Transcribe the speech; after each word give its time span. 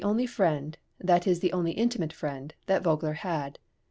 }(390) 0.01 0.25
friend, 0.25 0.77
that 0.99 1.27
is 1.27 1.41
the 1.41 1.53
only 1.53 1.73
intimate 1.73 2.11
friend, 2.11 2.55
that 2.65 2.81
Vogler 2.81 3.13
had." 3.13 3.59